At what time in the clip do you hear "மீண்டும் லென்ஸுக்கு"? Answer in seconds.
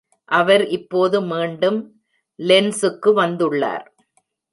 1.21-3.09